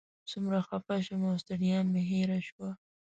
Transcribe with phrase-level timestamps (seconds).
[0.29, 2.69] څومره خفه شوم او ستړیا مې هېره شوه.